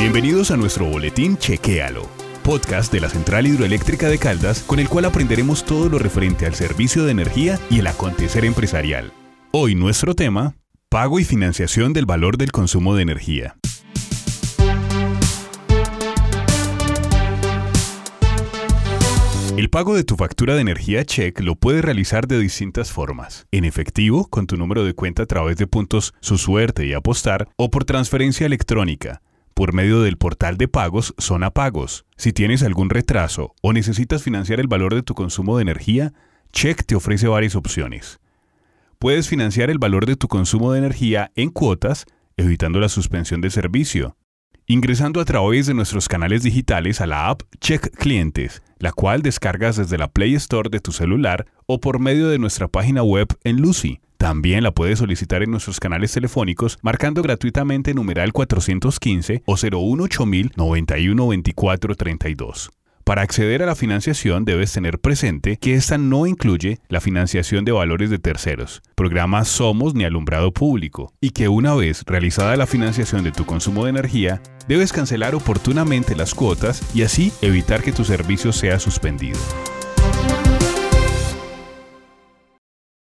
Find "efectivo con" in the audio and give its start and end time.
23.66-24.46